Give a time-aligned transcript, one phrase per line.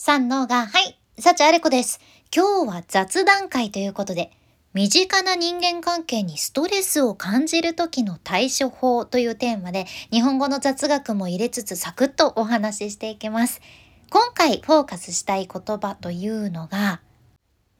[0.00, 2.00] 三のが、はい、幸あれ子です。
[2.32, 4.30] 今日は雑談会ということで、
[4.72, 13.60] 身近な人間関係にストレスを感じる時の対処法というテーマで、日本語の雑学も入れつつサクッとお話ししていきます。
[14.08, 17.00] 今回フォーカスしたい言葉というのが、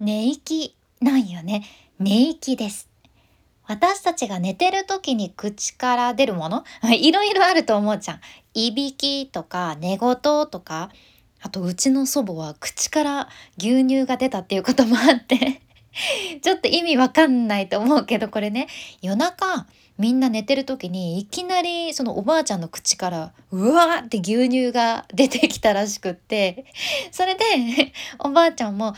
[0.01, 1.63] 寝息なんよね。
[2.01, 2.89] 寝息です。
[3.65, 6.65] 私たちが寝てる時に口から出るもの？
[6.91, 8.21] いろいろあると思うじゃん。
[8.55, 10.91] いびきとか寝言とか
[11.41, 15.63] あとうちの祖母は口から牛乳が出たっていうこともあって
[16.43, 18.69] ちょっと意味わかんないと思うけどこれね。
[19.03, 19.67] 夜中
[19.99, 26.67] みんな寝てる時にいきなりそのおばあちゃんの口からうわーって牛乳が出てきたらしくって
[27.11, 27.45] それで
[28.21, 28.95] おばあちゃんも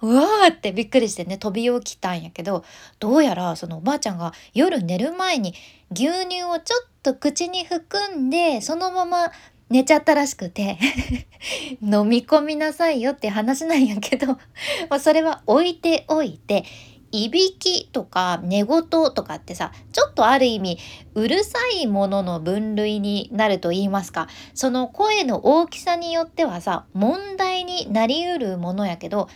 [0.00, 2.64] うわーってびっくりしてね飛び起きたんやけど
[3.00, 5.54] どうやらそのおばあちゃんが夜寝る前に
[5.90, 9.32] 牛乳をちょっと口に含んでそのまま
[9.74, 10.78] 寝ちゃったらしくて
[11.82, 14.28] 飲み込みなさいよって話なんやけど
[14.88, 16.64] まあそれは置いておいて
[17.10, 20.78] いびきとか寝言とかってさちょっとある意味
[21.14, 29.28] うるさいものの分類になると言いますかその声の大きさによってはさ問題になりうるものやけど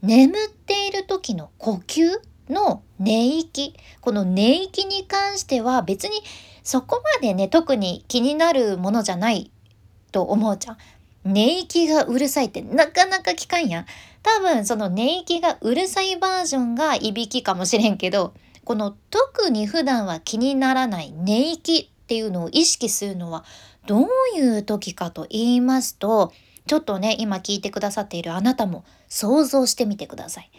[0.00, 6.22] 眠っている時の呼吸の寝息この寝息に関しては別に
[6.62, 9.51] そこまでね特に気になるものじゃない
[10.12, 10.76] と思うじゃん。
[11.24, 13.86] 寝息がうるさいってなかなか聞かんやん。
[14.22, 23.44] 多分その寝息がうるさいバージョンがいびきかもしれんけどこの特に普段は気にならない寝息っていうのを意識するのは
[23.86, 26.32] どういう時かと言いますと
[26.66, 30.50] ちょっとね今聞いてくださっているあなたも想像してみてください。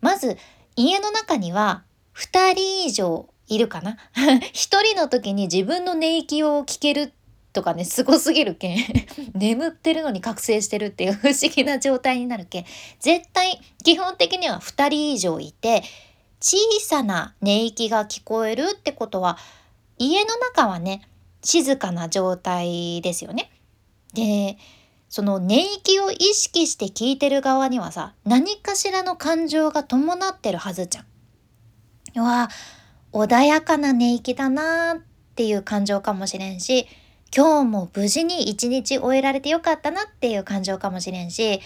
[0.00, 0.36] まず
[0.76, 1.82] 家の中には
[2.14, 7.12] 2人以上いるかな 1人の時に自分の寝息を聞ける
[7.52, 8.78] とかねすごすぎるけん
[9.34, 12.64] 眠ってるのに覚醒してるっていう不思議な状態になるけん
[13.00, 15.82] 絶対基本的には2人以上いて
[16.40, 19.38] 小さな寝息が聞こえるってことは
[19.98, 21.02] 家の中はね
[21.44, 23.50] 静かな状態ですよね。
[24.14, 24.56] で
[25.08, 31.06] その寝息を意識して聞いてる側にはさ何かしらの感情が伴ってるはずじゃん。
[32.16, 32.48] うわ
[33.12, 35.02] 穏やかな寝息だなーっ
[35.34, 36.86] ていう感情かもしれんし
[37.34, 41.60] 今日も無事に一日終えられてよかったなっていう感情かもしれんし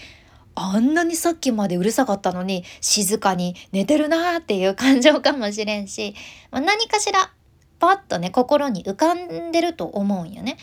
[0.55, 6.15] あんなにさっきまでうるさかったのに静かに寝てるなーっていう感情かもしれんし、
[6.51, 7.31] まあ、何かしら
[7.79, 10.57] パッとね心に浮かんでると思うんよね。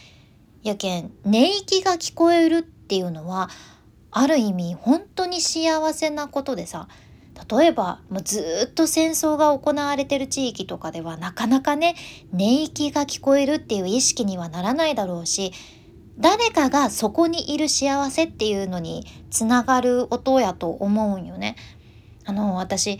[0.64, 3.50] やけん寝息が聞こえるっていうのは
[4.10, 6.88] ある意味本当に幸せなことでさ
[7.50, 11.96] 例えばもうずっと戦争が行われてる地域とかではなかなかね
[12.32, 15.52] 寝息が聞こえるっていう意識にはならないだろうし
[16.18, 21.56] 誰かがそこにいる幸せっていうのにつながる音やと思うんよね。
[22.24, 22.98] あの私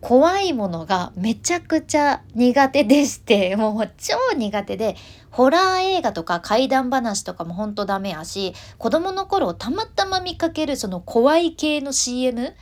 [0.00, 4.96] 怖いものがめちゃくちゃ苦手でして もう超苦手で
[5.30, 12.54] ホラー映画とか怪談話とかもほんとダメやし子供の頃たまたま見かけるその怖い系の CM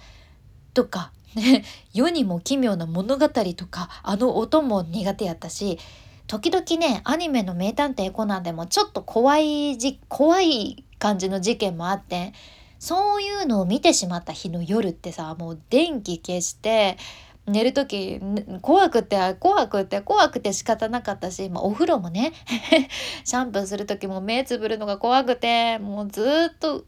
[0.75, 1.65] とか、ね、
[1.95, 5.79] 世にも奇妙な物語とかあの音も苦手やったし
[6.27, 12.33] 時々ねアニメの「名探偵コナン」でもちょっと怖いじ怖い感じの事件もあって
[12.79, 16.99] そういうのを見てしまった日の夜ってさもう電気消して
[17.47, 18.21] 寝る時
[18.63, 22.33] 怖くて怖くて怖くて仕方なかったし、まあ、お風呂もね
[23.25, 26.85] シャンプーする時も目つぶるのが怖くてもうずっと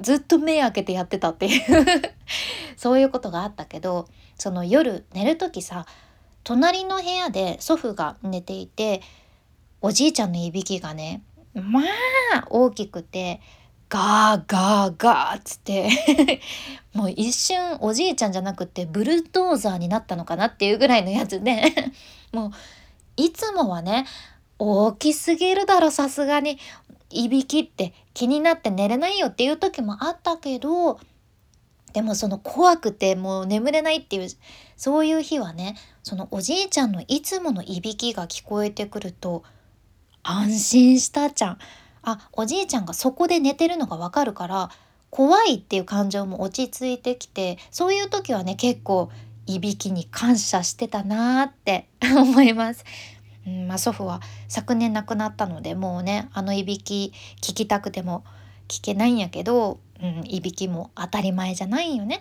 [0.00, 1.62] ずっと目開けてやってたっていう。
[2.76, 5.86] そういうことがあったけどその夜寝る時さ
[6.44, 9.00] 隣の部屋で祖父が寝ていて
[9.80, 11.22] おじいちゃんのいびきがね
[11.54, 11.80] ま
[12.34, 13.40] あ大きくて
[13.88, 16.40] ガーガーガーっつって。
[16.92, 21.92] もう一瞬おじいちゃんじゃなくてブルドーザーになったのかなっていうぐらいのやつで。
[22.32, 22.50] もう
[23.16, 24.06] いつもはね
[24.58, 26.58] 大きすぎるだろさすがに。
[27.10, 30.98] いびきって気になって寝れないよっていう時もあったけど
[31.92, 34.28] でもその怖くてもう眠れないっていう
[34.76, 39.44] そういう日はねそのおじいちゃんのいつものいびきが聞こえてくると
[40.22, 41.58] 安心したじゃん。
[42.02, 44.70] あおじいちゃんがそこで寝てるのがわかるから
[45.10, 49.10] 怖いっていう感情も落ち着いてきてそういう時はね結構
[49.46, 52.84] いびきに感謝してたなーって 思います。
[53.46, 58.24] うんまあ、祖父は昨年亡くなったのでもうねあのいびき聞きたくても
[58.68, 62.20] 聞けないんやけど、うん、いびきも当たり前じゃないよね。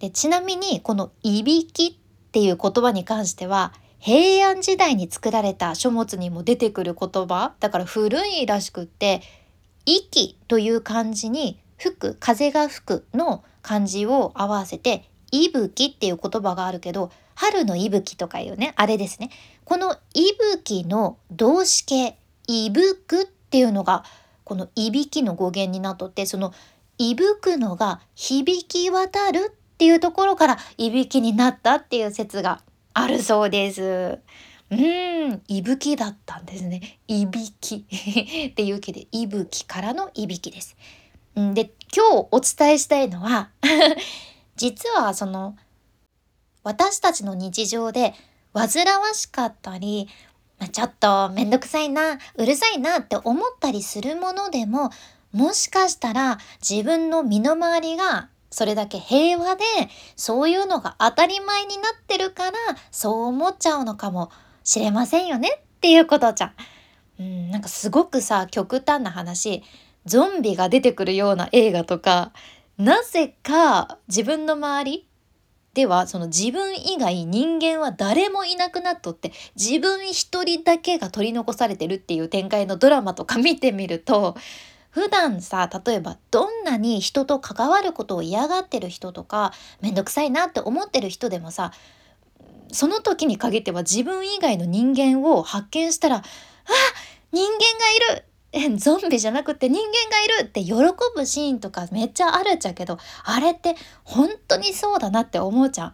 [0.00, 9.22] でちなみにこの「いびき」っていう言葉に関しては平安時代に作られた書物にも出てくる言葉だから古いらしくって
[9.86, 19.30] 「息」という漢字に吹く風が吹くの漢字を合わせて息吹っていう言葉があるけど春の息吹とかいうねあれですね
[19.64, 22.16] この息吹の動詞形
[22.46, 24.04] いぶくっていうのが
[24.44, 26.52] このいびきの語源になっとってその
[26.98, 32.60] いぶくのが響き渡るっていうところからいびきになったっていう説が
[32.92, 34.18] あるそうです。
[34.70, 36.98] うん、いぶきだったんですね。
[37.06, 40.76] いびきっていう気で、いぶきからのいびきです。
[41.34, 43.50] で、今日お伝えしたいのは
[44.56, 45.56] 実はその、
[46.62, 48.14] 私たちの日常で
[48.54, 50.08] 煩わしかったり
[50.58, 54.90] ま、ちょっとめんどくさいな、うるさいなって思ったりするものでも、
[55.32, 59.64] もしかしたら自分の身の回りがそれだけ平和で
[60.14, 62.56] そういうのが当たり前になってるから
[62.92, 64.30] そう思っちゃうのかも
[64.62, 66.52] しれませんよねっていうことじゃん。
[67.18, 69.64] うん、なんかすごくさ極端な話
[70.06, 72.32] ゾンビが出てくるような映画とか
[72.78, 75.08] なぜか自分の周り
[75.74, 84.36] ではその自分以外人間は誰もいなくなっとって自分一人だけが取り残されてるっていう展開のドラマとか見てみると
[84.90, 91.72] 普段さ例えばどんなに人と関わることを嫌がってる人とかめんどくさいなって思ってる人でもさ
[92.72, 96.22] その時に限っては自分以外の人間を発見したら「あ
[97.32, 97.58] 人間
[98.08, 98.24] がいる
[98.56, 103.74] えゾンビじゃなくて人間がいる!」って喜ぶシーンとかめっちゃあるっちゃけどあれって
[104.04, 105.92] 本当にそうだなって思うじゃん。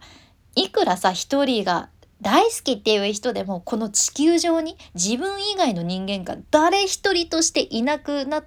[0.55, 1.89] いくらさ一人が
[2.21, 8.43] 大好きっていう人でもこの地球上に自分以外の人間が誰一人としていなくな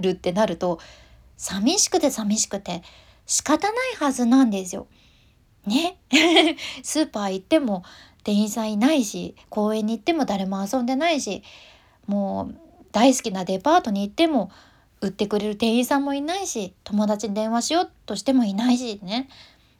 [0.00, 0.78] るってなると
[1.36, 2.82] 寂しくて寂しくて
[3.26, 4.86] 仕方ないはずなんですよ。
[5.66, 5.98] ね
[6.82, 7.84] スーパー行っても
[8.24, 11.42] 店員さんいないし公園に行っても誰も遊んでないし
[12.06, 14.50] もう大好きなデパートに行っても
[15.00, 19.28] 売ってくれる店員さんもいないし友達に電話しようとしてもいないしね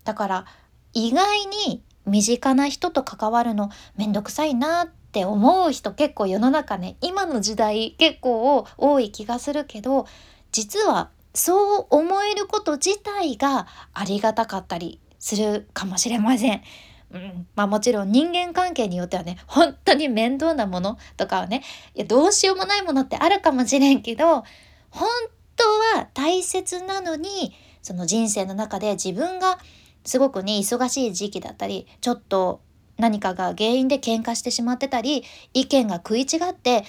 [0.05, 0.47] だから
[0.95, 10.07] 意外に身近な人と関わるのめんどくさいなって思う人結構世の中ね今の時代結構多い気がするけど
[10.53, 16.63] 実はそう思えること自体がありがたかったりするかもしれません。
[17.11, 21.63] うん、まあもちろん人間関係によってはね本当に面倒なものとかはね
[21.95, 24.45] いやどうしようもないものってあるかもしれんけど
[24.91, 25.09] 本
[25.57, 25.65] 当
[25.99, 29.59] は大切なのにその人生の中で自分が
[30.05, 32.61] すごくね忙しい時期だったりちょっと
[32.99, 35.25] 何かが原因で喧嘩してしまってたり
[35.55, 36.85] 意見が食い違って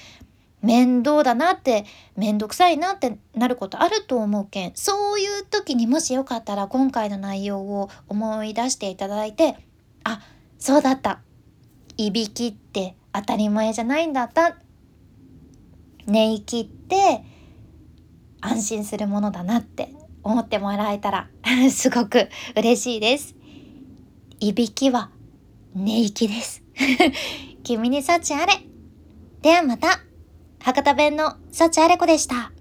[0.61, 1.85] 面倒だなって
[2.17, 4.71] 面倒くさいなってなることあると思うけん。
[4.75, 9.55] そういう時にもしよかったら今回の内容を思い出していただいて
[10.03, 10.21] あ
[10.57, 11.21] そうだった
[11.97, 14.57] いびきって当たり前じゃないんだった
[16.05, 17.23] 寝息って
[18.41, 19.93] 安心するものだなって
[20.23, 21.29] 思ってもらえたら
[21.71, 23.35] すごく嬉しいです。
[24.39, 25.09] いびきは
[25.75, 26.63] 寝息です。
[27.63, 28.53] 君に幸あれ。
[29.41, 29.99] ではまた。
[30.61, 32.51] 博多弁の幸あれ子でした。